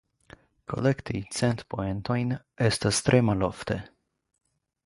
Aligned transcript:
Kolekti 0.71 1.19
cent 1.39 1.61
poentojn 1.75 2.33
estas 2.71 3.05
tre 3.11 3.23
malofte. 3.29 3.81